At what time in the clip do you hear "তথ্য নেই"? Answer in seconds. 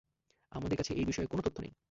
1.41-1.73